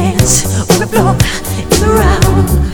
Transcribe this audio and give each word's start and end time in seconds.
hands 0.00 0.44
on 0.70 0.78
the 0.78 0.86
floor 0.86 1.12
in 1.60 1.68
the 1.80 1.88
round. 1.92 2.69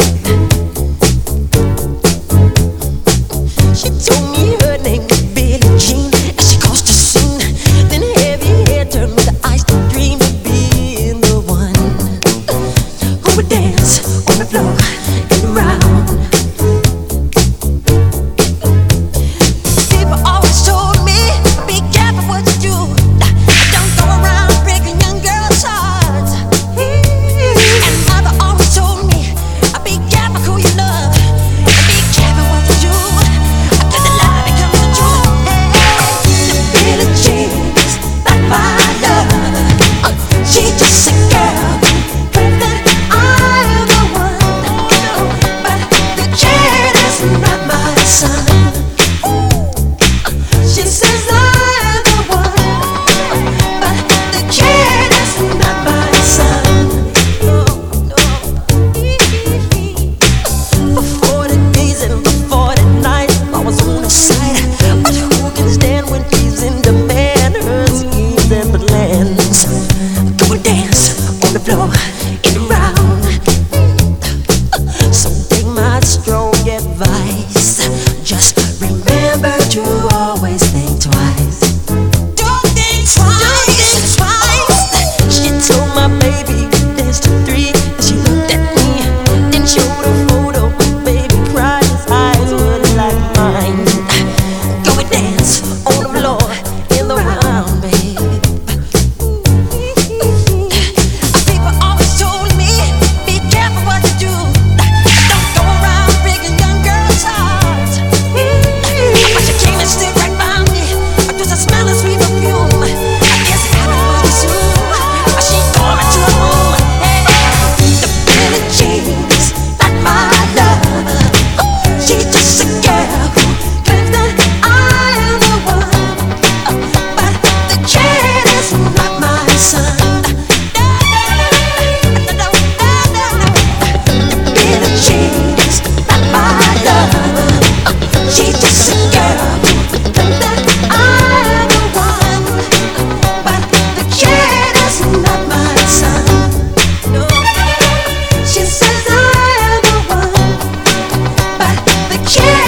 Yeah. 152.28 152.65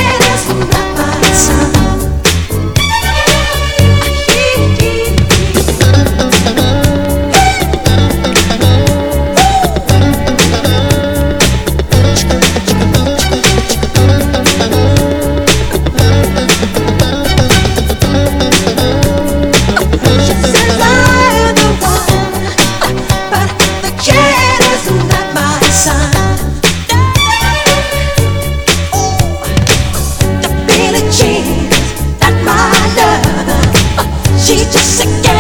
yeah. 35.09 35.38